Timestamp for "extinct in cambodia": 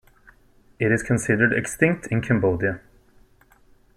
1.53-2.81